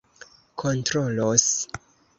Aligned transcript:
kontrolos 0.59 1.47